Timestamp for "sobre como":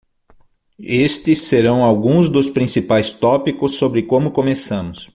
3.75-4.31